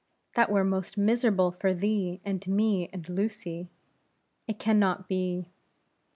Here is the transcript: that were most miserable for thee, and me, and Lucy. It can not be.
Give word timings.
that 0.33 0.49
were 0.51 0.63
most 0.63 0.97
miserable 0.97 1.51
for 1.51 1.75
thee, 1.75 2.19
and 2.25 2.47
me, 2.47 2.89
and 2.91 3.07
Lucy. 3.07 3.69
It 4.47 4.57
can 4.57 4.79
not 4.79 5.07
be. 5.07 5.45